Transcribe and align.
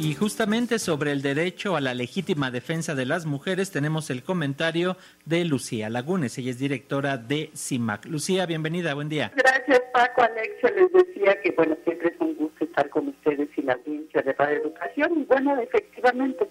Y 0.00 0.14
justamente 0.14 0.78
sobre 0.78 1.10
el 1.10 1.22
derecho 1.22 1.74
a 1.74 1.80
la 1.80 1.92
legítima 1.92 2.52
defensa 2.52 2.94
de 2.94 3.04
las 3.04 3.26
mujeres 3.26 3.72
tenemos 3.72 4.10
el 4.10 4.22
comentario 4.22 4.96
de 5.24 5.44
Lucía 5.44 5.90
Lagunes. 5.90 6.38
Ella 6.38 6.50
es 6.50 6.60
directora 6.60 7.16
de 7.16 7.50
CIMAC. 7.56 8.06
Lucía, 8.06 8.46
bienvenida, 8.46 8.94
buen 8.94 9.08
día. 9.08 9.32
Gracias, 9.34 9.82
Paco. 9.92 10.22
Alexia 10.22 10.70
les 10.70 10.92
decía 10.92 11.40
que, 11.42 11.50
bueno, 11.50 11.76
siempre 11.82 12.12
es 12.14 12.20
un 12.20 12.36
gusto 12.36 12.64
estar 12.64 12.88
con 12.90 13.08
ustedes 13.08 13.48
y 13.56 13.62
la 13.62 13.72
audiencia 13.72 14.22
de 14.22 14.32
Radio 14.34 14.58
Educación. 14.58 15.18
Y 15.18 15.24
bueno, 15.24 15.58
efectivamente, 15.60 16.48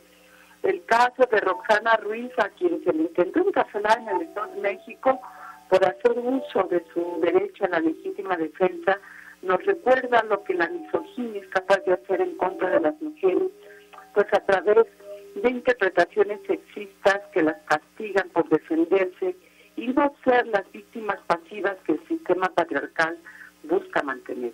el 0.64 0.84
caso 0.84 1.26
de 1.32 1.40
Roxana 1.40 1.96
Ruiz, 2.04 2.32
a 2.40 2.50
quien 2.50 2.84
se 2.84 2.92
le 2.92 3.04
intentó 3.04 3.48
encarcelar 3.48 3.98
en 4.02 4.10
el 4.10 4.22
Estado 4.24 4.56
de 4.56 4.62
México 4.62 5.22
por 5.70 5.86
hacer 5.86 6.20
uso 6.20 6.64
de 6.70 6.84
su 6.94 7.22
derecho 7.22 7.64
a 7.64 7.70
la 7.70 7.80
legítima 7.80 8.36
defensa, 8.36 9.00
nos 9.42 9.64
recuerda 9.66 10.24
lo 10.24 10.44
que 10.44 10.54
la 10.54 10.68
misoginia 10.68 11.42
es 11.42 11.48
capaz 11.50 11.78
de 11.86 11.94
hacer 11.94 12.22
en 12.22 12.36
contra 12.38 12.70
de 12.72 12.80
mujeres, 12.80 12.87
pues 14.18 14.34
a 14.34 14.40
través 14.40 14.88
de 15.36 15.52
interpretaciones 15.52 16.40
sexistas 16.48 17.22
que 17.32 17.44
las 17.44 17.58
castigan 17.68 18.28
por 18.30 18.50
defenderse 18.50 19.36
y 19.76 19.90
no 19.90 20.12
ser 20.24 20.48
las 20.48 20.64
víctimas 20.72 21.20
pasivas 21.28 21.76
que 21.86 21.92
el 21.92 22.08
sistema 22.08 22.48
patriarcal 22.48 23.16
busca 23.62 24.02
mantener. 24.02 24.54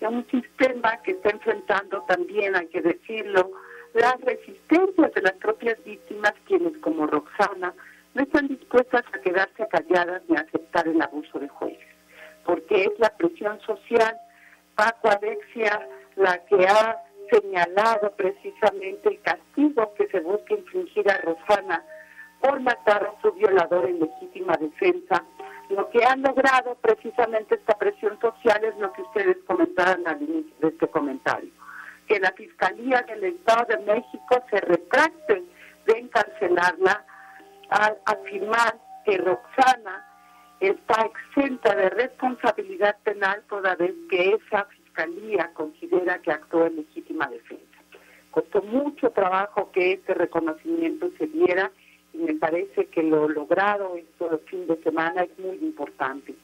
Es 0.00 0.08
un 0.08 0.26
sistema 0.32 1.00
que 1.04 1.12
está 1.12 1.30
enfrentando 1.30 2.02
también, 2.08 2.56
hay 2.56 2.66
que 2.66 2.82
decirlo, 2.82 3.52
las 3.92 4.20
resistencias 4.22 5.14
de 5.14 5.22
las 5.22 5.34
propias 5.34 5.76
víctimas, 5.84 6.32
quienes 6.48 6.76
como 6.78 7.06
Roxana 7.06 7.72
no 8.14 8.22
están 8.24 8.48
dispuestas 8.48 9.04
a 9.12 9.20
quedarse 9.20 9.68
calladas 9.68 10.22
ni 10.26 10.36
a 10.36 10.40
aceptar 10.40 10.88
el 10.88 11.00
abuso 11.00 11.38
de 11.38 11.46
jueces, 11.46 11.86
porque 12.44 12.82
es 12.82 12.98
la 12.98 13.10
presión 13.10 13.60
social 13.60 14.16
Paco 14.74 15.08
Alexia 15.08 15.88
la 16.16 16.44
que 16.46 16.66
ha 16.66 17.03
señalado 17.30 18.12
precisamente 18.16 19.08
el 19.08 19.20
castigo 19.22 19.94
que 19.94 20.06
se 20.08 20.20
busca 20.20 20.54
infligir 20.54 21.10
a 21.10 21.18
Rosana 21.18 21.84
por 22.40 22.60
matar 22.60 23.04
a 23.04 23.22
su 23.22 23.32
violador 23.32 23.88
en 23.88 24.00
legítima 24.00 24.54
defensa. 24.58 25.24
Lo 25.70 25.88
que 25.90 26.04
ha 26.04 26.14
logrado 26.16 26.74
precisamente 26.76 27.54
esta 27.54 27.78
presión 27.78 28.18
social 28.20 28.62
es 28.64 28.76
lo 28.78 28.92
que 28.92 29.02
ustedes 29.02 29.38
comentaron 29.46 30.06
al 30.06 30.20
inicio 30.22 30.54
de 30.60 30.68
este 30.68 30.88
comentario, 30.88 31.50
que 32.06 32.20
la 32.20 32.32
Fiscalía 32.32 33.02
del 33.08 33.24
Estado 33.24 33.76
de 33.76 33.78
México 33.78 34.44
se 34.50 34.60
retracte 34.60 35.42
de 35.86 35.98
encarcelarla 35.98 37.04
al 37.70 37.98
afirmar 38.04 38.78
que 39.04 39.16
Roxana 39.18 40.06
está 40.60 41.02
exenta 41.02 41.74
de 41.74 41.90
responsabilidad 41.90 42.96
penal 43.02 43.42
toda 43.48 43.74
vez 43.76 43.94
que 44.10 44.34
esa 44.34 44.66
fiscalía 44.94 45.50
considera 45.54 46.18
que 46.20 46.30
actuó 46.30 46.66
en 46.66 46.76
legítima 46.76 47.26
defensa. 47.28 47.64
Costó 48.30 48.62
mucho 48.62 49.10
trabajo 49.10 49.70
que 49.72 49.92
este 49.92 50.14
reconocimiento 50.14 51.10
se 51.18 51.26
diera 51.26 51.70
y 52.12 52.18
me 52.18 52.34
parece 52.34 52.86
que 52.86 53.02
lo 53.02 53.28
logrado 53.28 53.96
este 53.96 54.38
fin 54.46 54.66
de 54.66 54.76
semana 54.82 55.22
es 55.22 55.38
muy 55.38 55.56
importante. 55.56 56.34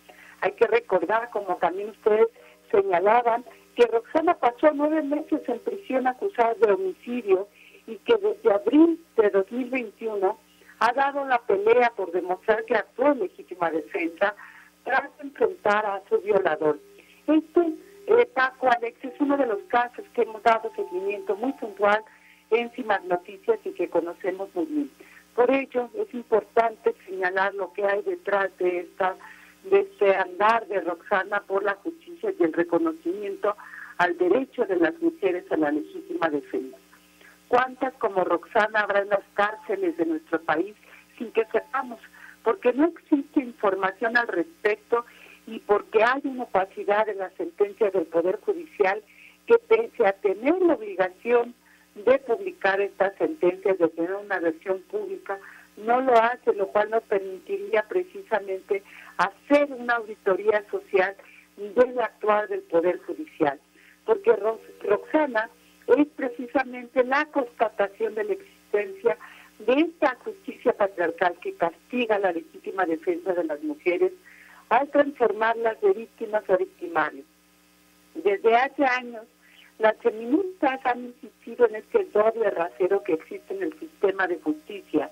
Hay 0.41 0.53
que 0.53 0.67
recordar, 0.67 1.31
como 1.31 1.57
también 1.57 1.91
ustedes 1.91 2.29
señalaban, 2.71 3.45
que 3.77 3.87
Roxana 3.87 4.35
pasó 4.35 4.73
nueve 4.75 5.03
meses 5.03 5.43
en 5.49 5.59
prisión 5.61 6.07
acusada 6.07 6.55
de 6.55 6.73
homicidio 6.73 7.49
y 7.87 7.97
que 7.99 8.17
desde 8.17 8.53
abril 8.53 9.01
de 9.17 9.31
2021 9.31 10.39
ha 10.81 10.93
dado 10.93 11.25
la 11.27 11.39
pelea 11.39 11.93
por 11.95 12.11
demostrar 12.11 12.65
que 12.65 12.75
actuó 12.75 13.13
en 13.13 13.21
legítima 13.21 13.71
defensa 13.71 14.35
tras 14.85 15.11
enfrentar 15.21 15.87
a 15.87 16.03
su 16.09 16.19
violador. 16.21 16.79
Este 17.27 17.75
eh, 18.19 18.27
Paco 18.35 18.69
Alex 18.71 19.05
es 19.05 19.21
uno 19.21 19.37
de 19.37 19.47
los 19.47 19.61
casos 19.69 20.05
que 20.15 20.23
hemos 20.23 20.43
dado 20.43 20.73
seguimiento 20.75 21.37
muy 21.37 21.53
puntual 21.55 22.03
en 22.51 22.71
CIMAC 22.71 23.05
Noticias 23.05 23.59
y 23.65 23.71
que 23.73 23.89
conocemos 23.89 24.49
muy 24.55 24.67
bien. 24.67 24.91
Por 25.35 25.51
ello 25.51 25.89
es 25.95 26.13
importante 26.13 26.95
señalar 27.07 27.55
lo 27.55 27.73
que 27.73 27.85
hay 27.85 28.03
detrás 28.03 28.51
de 28.59 28.81
esta 28.81 29.17
de 29.65 29.81
este 29.81 30.17
andar 30.17 30.67
de 30.69 30.81
Roxana 30.81 31.41
por 31.47 31.63
la 31.63 31.75
justicia 31.75 32.33
y 32.39 32.43
el 32.43 32.53
reconocimiento 32.53 33.57
al 33.99 34.17
derecho 34.17 34.65
de 34.65 34.77
las 34.77 34.99
mujeres 35.01 35.45
a 35.53 35.57
la 35.59 35.71
legítima 35.71 36.31
defensa. 36.31 36.79
¿Cuántas 37.49 37.93
como 37.95 38.25
Roxana 38.25 38.81
habrá 38.81 39.01
en 39.01 39.11
las 39.11 39.25
cárceles 39.35 39.97
de 39.99 40.07
nuestro 40.07 40.41
país 40.41 40.75
sin 41.19 41.31
que 41.33 41.45
sepamos? 41.53 42.01
Porque 42.43 42.73
no 42.73 42.87
existe 42.87 43.41
información 43.41 44.17
al 44.17 44.29
respecto 44.29 45.05
y 45.51 45.59
porque 45.59 46.03
hay 46.05 46.21
una 46.25 46.45
opacidad 46.45 47.09
en 47.09 47.19
la 47.19 47.31
sentencia 47.31 47.91
del 47.91 48.07
Poder 48.07 48.39
Judicial 48.41 49.03
que 49.47 49.59
pese 49.59 50.07
a 50.07 50.13
tener 50.13 50.55
la 50.63 50.75
obligación 50.75 51.55
de 51.97 52.19
publicar 52.21 52.81
estas 52.81 53.17
sentencias, 53.17 53.77
de 53.79 53.89
tener 53.89 54.15
una 54.15 54.39
versión 54.39 54.81
pública, 54.83 55.41
no 55.77 56.01
lo 56.03 56.15
hace, 56.15 56.55
lo 56.55 56.69
cual 56.69 56.91
nos 56.91 57.03
permitiría 57.03 57.83
precisamente 57.89 58.85
hacer 59.17 59.73
una 59.73 59.95
auditoría 59.95 60.65
social 60.71 61.17
del 61.57 61.99
actuar 61.99 62.47
del 62.47 62.61
Poder 62.63 63.01
Judicial. 63.01 63.59
Porque 64.07 64.33
Roxana 64.83 65.51
es 65.89 66.07
precisamente 66.15 67.03
la 67.03 67.25
constatación 67.27 68.15
de 68.15 68.25
la 68.25 68.33
existencia 68.35 69.19
de 69.67 69.73
esta 69.73 70.17
justicia 70.25 70.73
patriarcal 70.75 71.35
que 71.43 71.55
castiga 71.55 72.21
la 72.21 72.31
legítima 72.31 72.85
defensa 72.85 73.35
de 73.35 73.45
las 73.45 73.61
mujeres 73.65 74.13
al 74.71 74.89
transformarlas 74.91 75.81
de 75.81 75.93
víctimas 75.93 76.49
a 76.49 76.57
victimarios. 76.57 77.27
Desde 78.15 78.57
hace 78.57 78.85
años, 78.85 79.25
las 79.79 79.97
feministas 79.99 80.81
han 80.85 81.07
insistido 81.07 81.67
en 81.69 81.77
este 81.77 82.05
doble 82.07 82.51
rasero 82.51 83.03
que 83.03 83.15
existe 83.15 83.55
en 83.55 83.65
el 83.65 83.79
sistema 83.79 84.27
de 84.27 84.39
justicia, 84.41 85.11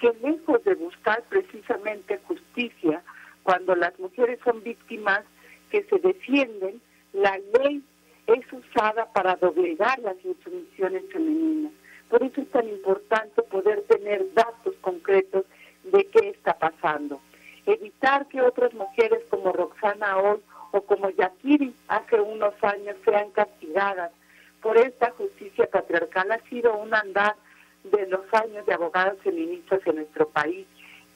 que 0.00 0.12
lejos 0.22 0.62
de 0.64 0.74
buscar 0.74 1.22
precisamente 1.28 2.20
justicia, 2.26 3.02
cuando 3.42 3.74
las 3.74 3.98
mujeres 3.98 4.38
son 4.44 4.62
víctimas 4.62 5.22
que 5.70 5.84
se 5.84 5.98
defienden, 5.98 6.80
la 7.12 7.38
ley 7.58 7.82
es 8.26 8.52
usada 8.52 9.12
para 9.12 9.36
doblegar 9.36 9.98
las 10.00 10.16
insumisiones 10.24 11.02
femeninas. 11.12 11.72
Por 12.08 12.22
eso 12.22 12.40
es 12.40 12.50
tan 12.50 12.68
importante 12.68 13.03
O 20.16 20.82
como 20.82 21.10
Yakiri 21.10 21.74
hace 21.88 22.20
unos 22.20 22.54
años 22.62 22.96
sean 23.04 23.30
castigadas 23.30 24.10
por 24.64 24.78
esta 24.78 25.10
justicia 25.10 25.68
patriarcal 25.70 26.32
ha 26.32 26.38
sido 26.48 26.74
un 26.74 26.94
andar 26.94 27.36
de 27.84 28.06
los 28.06 28.22
años 28.32 28.64
de 28.64 28.72
abogadas 28.72 29.18
feministas 29.22 29.80
en 29.84 29.96
nuestro 29.96 30.26
país, 30.30 30.66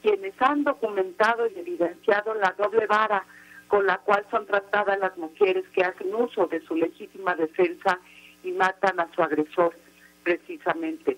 quienes 0.03 0.35
han 0.39 0.65
documentado 0.65 1.47
y 1.47 1.59
evidenciado 1.59 2.35
la 2.35 2.55
doble 2.59 2.87
vara 2.87 3.25
con 3.69 3.87
la 3.87 3.99
cual 3.99 4.27
son 4.31 4.47
tratadas 4.47 4.99
las 4.99 5.17
mujeres 5.17 5.65
que 5.75 5.83
hacen 5.83 6.15
uso 6.15 6.47
de 6.47 6.61
su 6.61 6.75
legítima 6.75 7.35
defensa 7.37 7.99
y 8.45 8.53
matan 8.53 9.01
a 9.01 9.09
su 9.15 9.23
agresor, 9.23 9.75
precisamente. 10.23 11.17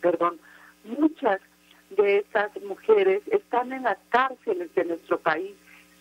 Perdón, 0.00 0.38
muchas 0.84 1.40
de 1.90 2.18
estas 2.18 2.50
mujeres 2.62 3.22
están 3.26 3.72
en 3.72 3.82
las 3.82 3.98
cárceles 4.10 4.72
de 4.74 4.84
nuestro 4.84 5.18
país 5.18 5.52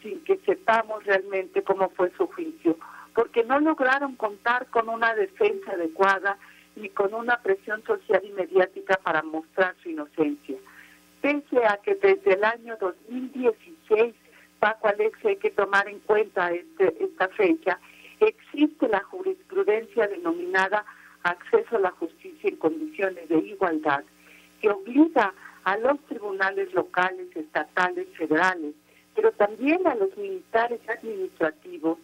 sin 0.01 0.23
que 0.23 0.37
sepamos 0.45 1.03
realmente 1.05 1.63
cómo 1.63 1.89
fue 1.89 2.11
su 2.17 2.27
juicio, 2.27 2.77
porque 3.13 3.43
no 3.43 3.59
lograron 3.59 4.15
contar 4.15 4.67
con 4.67 4.89
una 4.89 5.15
defensa 5.15 5.71
adecuada 5.71 6.37
ni 6.75 6.89
con 6.89 7.13
una 7.13 7.41
presión 7.41 7.83
social 7.83 8.21
y 8.23 8.31
mediática 8.31 8.99
para 9.03 9.23
mostrar 9.23 9.75
su 9.81 9.89
inocencia. 9.89 10.57
Pese 11.21 11.65
a 11.65 11.77
que 11.77 11.95
desde 11.95 12.33
el 12.33 12.43
año 12.43 12.77
2016 12.79 14.13
Paco 14.59 14.87
Alex, 14.87 15.23
hay 15.25 15.37
que 15.37 15.51
tomar 15.51 15.87
en 15.87 15.99
cuenta 15.99 16.51
este, 16.51 16.95
esta 17.03 17.27
fecha, 17.29 17.79
existe 18.19 18.87
la 18.87 19.03
jurisprudencia 19.03 20.07
denominada 20.07 20.85
acceso 21.23 21.75
a 21.75 21.79
la 21.79 21.91
justicia 21.91 22.49
en 22.49 22.55
condiciones 22.55 23.29
de 23.29 23.37
igualdad, 23.37 24.03
que 24.61 24.69
obliga 24.69 25.33
a 25.63 25.77
los 25.77 25.99
tribunales 26.05 26.73
locales, 26.73 27.27
estatales, 27.35 28.07
federales, 28.17 28.73
pero 29.17 29.31
también 29.31 29.85
a 29.87 29.95
los 29.95 30.15
militares 30.15 30.79
administrativos 30.87 31.97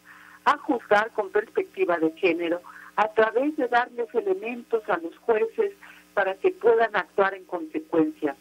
a 0.46 0.58
juzgar 0.58 1.12
con 1.12 1.30
perspectiva 1.30 2.00
de 2.00 2.12
género 2.14 2.60
a 2.96 3.08
través 3.10 3.56
de 3.56 3.68
darles 3.68 4.08
elementos 4.16 4.82
a 4.90 4.98
los 4.98 5.16
jueces 5.20 5.74
para 6.16 6.34
que 6.34 6.50
puedan 6.50 6.96
actuar 6.96 7.36
en 7.36 7.46
consecuencia. 7.46 8.36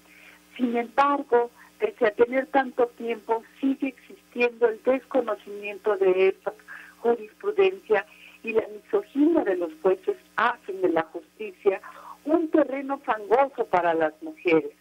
Sin 0.57 0.75
embargo, 0.75 1.51
pese 1.79 2.07
a 2.07 2.13
tener 2.13 2.47
tanto 2.47 2.87
tiempo, 2.97 3.43
sigue 3.61 3.89
existiendo 3.89 4.67
el 4.69 4.83
desconocimiento 4.85 5.99
de 5.99 6.29
esta 6.29 6.55
jurisprudencia 7.01 8.07
y 8.43 8.53
la 8.55 8.65
misoginia 8.69 9.45
de 9.45 9.57
los 9.57 9.71
jueces 9.83 10.17
hacen 10.37 10.81
de 10.81 10.89
la 10.89 11.03
justicia 11.03 11.79
un 12.25 12.49
terreno 12.49 12.99
fangoso 13.01 13.67
para 13.67 13.93
las 13.93 14.15
mujeres. 14.23 14.73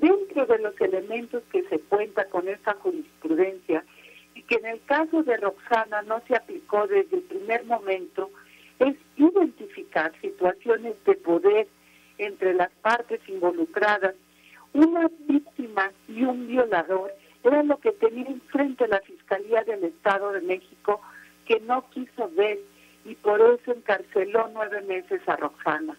Dentro 0.00 0.46
de 0.46 0.58
los 0.58 0.80
elementos 0.80 1.42
que 1.50 1.64
se 1.64 1.80
cuenta 1.80 2.24
con 2.26 2.48
esta 2.48 2.74
jurisprudencia 2.74 3.84
y 4.34 4.42
que 4.42 4.56
en 4.56 4.66
el 4.66 4.80
caso 4.84 5.24
de 5.24 5.36
Roxana 5.36 6.02
no 6.02 6.22
se 6.28 6.36
aplicó 6.36 6.86
desde 6.86 7.16
el 7.16 7.22
primer 7.22 7.64
momento, 7.64 8.30
es 8.78 8.94
identificar 9.16 10.12
situaciones 10.20 10.94
de 11.04 11.14
poder 11.14 11.66
entre 12.18 12.54
las 12.54 12.70
partes 12.80 13.20
involucradas. 13.28 14.14
Una 14.72 15.10
víctima 15.26 15.90
y 16.06 16.22
un 16.22 16.46
violador 16.46 17.12
era 17.42 17.62
lo 17.64 17.78
que 17.78 17.92
tenía 17.92 18.26
enfrente 18.28 18.86
la 18.86 19.00
Fiscalía 19.00 19.64
del 19.64 19.82
Estado 19.82 20.30
de 20.32 20.42
México, 20.42 21.00
que 21.44 21.58
no 21.60 21.88
quiso 21.90 22.30
ver 22.36 22.58
y 23.04 23.14
por 23.16 23.40
eso 23.40 23.72
encarceló 23.72 24.48
nueve 24.52 24.80
meses 24.82 25.20
a 25.26 25.36
Roxana, 25.36 25.96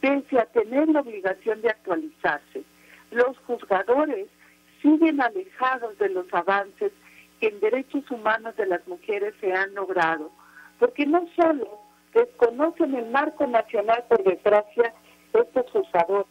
pese 0.00 0.38
a 0.38 0.46
tener 0.46 0.88
la 0.88 1.00
obligación 1.00 1.60
de 1.60 1.70
actualizarse. 1.70 2.62
Los 3.10 3.38
juzgadores 3.46 4.28
siguen 4.82 5.20
alejados 5.20 5.96
de 5.98 6.10
los 6.10 6.26
avances 6.32 6.92
que 7.40 7.48
en 7.48 7.60
derechos 7.60 8.10
humanos 8.10 8.56
de 8.56 8.66
las 8.66 8.86
mujeres 8.86 9.34
se 9.40 9.52
han 9.52 9.74
logrado, 9.74 10.30
porque 10.78 11.06
no 11.06 11.26
solo 11.36 11.80
desconocen 12.12 12.94
el 12.94 13.10
marco 13.10 13.46
nacional 13.46 14.04
por 14.08 14.22
desgracia 14.22 14.94
estos 15.32 15.70
juzgadores, 15.70 16.26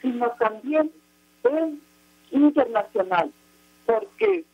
sino 0.00 0.30
también 0.38 0.90
el 1.44 1.80
internacional, 2.30 3.32
porque 3.84 4.44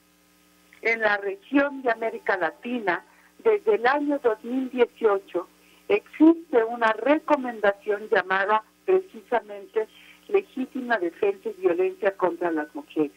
en 0.83 1.01
la 1.01 1.17
región 1.19 1.83
de 1.83 1.91
América 1.91 2.37
Latina, 2.37 3.05
desde 3.43 3.77
el 3.77 3.87
año 3.87 4.19
2018, 4.23 5.49
existe 5.89 6.65
una 6.65 6.93
recomendación 6.93 8.09
llamada 8.11 8.63
precisamente 8.85 9.89
legítima 10.29 10.99
defensa 10.99 11.49
y 11.49 11.61
violencia 11.61 12.17
contra 12.17 12.51
las 12.51 12.75
mujeres, 12.75 13.13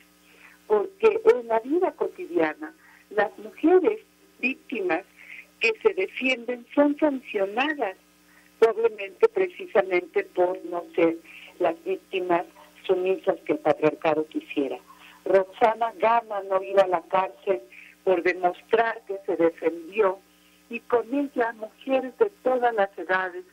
porque 0.68 1.22
en 1.34 1.48
la 1.48 1.60
vida 1.60 1.92
cotidiana 1.94 2.74
las 3.10 3.38
mujeres 3.38 4.00
víctimas 4.40 5.04
que 5.60 5.74
se 5.82 5.94
defienden 5.94 6.66
son 6.76 6.98
sancionadas 6.98 7.96
probablemente 8.60 9.28
precisamente 9.30 10.24
por 10.24 10.64
no 10.66 10.84
ser 10.96 11.18
las 11.60 11.76
víctimas 11.84 12.44
sumisas 12.86 13.38
que 13.46 13.54
el 13.54 13.60
patriarcado 13.60 14.26
quisiera. 14.28 14.78
Roxana 15.26 15.94
gana 16.00 16.42
no 16.50 16.62
ir 16.64 16.80
a 16.80 16.88
la 16.88 17.02
cárcel 17.04 17.62
por 18.04 18.24
demostrar 18.24 19.02
que 19.08 19.18
se 19.26 19.36
defendió 19.36 20.20
y 20.70 20.80
con 20.82 21.14
ella 21.14 21.54
mujeres 21.54 22.18
de 22.18 22.30
todas 22.44 22.74
las 22.74 22.90
edades 22.98 23.44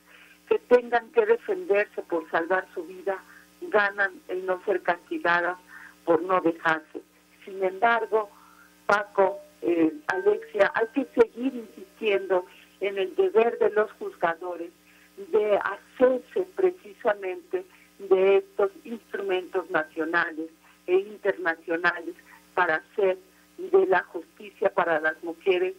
que 0.49 0.59
tengan 0.59 1.11
que 1.12 1.27
defenderse 1.27 2.03
por 2.03 2.29
salvar 2.31 2.67
su 2.75 2.85
vida 2.85 3.23
ganan 3.71 4.13
el 4.29 4.45
no 4.47 4.63
ser 4.65 4.83
castigadas 4.83 5.59
por 6.05 6.23
no 6.23 6.41
dejarse. 6.41 7.01
Sin 7.45 7.63
embargo, 7.63 8.31
Paco, 8.87 9.39
eh, 9.63 9.93
Alexia, 10.09 10.73
hay 10.75 10.87
que 10.95 11.07
seguir 11.21 11.55
insistiendo 11.55 12.47
en 12.81 12.99
el 12.99 13.15
deber 13.15 13.59
de 13.59 13.71
los 13.71 13.91
juzgadores 13.93 14.71
de 15.17 15.59
hacerse 15.59 16.47
precisamente 16.55 17.65
de 17.99 18.39
estos 18.39 18.71
instrumentos 18.85 19.71
nacionales 19.71 20.51
e 20.87 20.97
internacionales 20.97 22.15
para 22.55 22.77
hacer 22.77 23.19
de 23.57 23.87
la 23.87 24.03
justicia 24.05 24.73
para 24.75 25.01
las 25.01 25.23
mujeres 25.23 25.75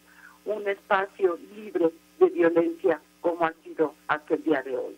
un 0.45 0.67
espacio 0.67 1.37
libre 1.55 1.91
de 2.19 2.29
violencia 2.29 3.01
como 3.21 3.45
ha 3.45 3.53
sido 3.63 3.95
hasta 4.07 4.35
el 4.35 4.43
día 4.43 4.61
de 4.61 4.77
hoy. 4.77 4.97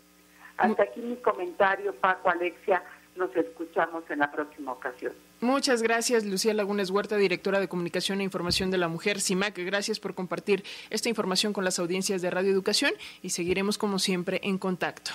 Hasta 0.57 0.83
aquí 0.83 1.01
mi 1.01 1.15
comentario, 1.18 1.94
Paco, 1.95 2.30
Alexia, 2.30 2.83
nos 3.15 3.36
escuchamos 3.36 4.04
en 4.09 4.19
la 4.19 4.31
próxima 4.31 4.71
ocasión. 4.71 5.13
Muchas 5.39 5.83
gracias, 5.83 6.25
Lucía 6.25 6.54
Lagunes 6.54 6.89
Huerta, 6.89 7.15
directora 7.18 7.59
de 7.59 7.68
Comunicación 7.68 8.21
e 8.21 8.24
Información 8.24 8.71
de 8.71 8.77
la 8.77 8.88
Mujer, 8.88 9.21
CIMAC. 9.21 9.57
Gracias 9.59 10.00
por 10.00 10.15
compartir 10.15 10.63
esta 10.89 11.09
información 11.09 11.54
con 11.54 11.63
las 11.63 11.80
audiencias 11.80 12.21
de 12.21 12.30
Radio 12.31 12.51
Educación 12.51 12.92
y 13.21 13.30
seguiremos, 13.30 13.77
como 13.77 14.00
siempre, 14.00 14.39
en 14.44 14.57
contacto. 14.57 15.12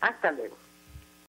Hasta 0.00 0.32
luego. 0.32 0.56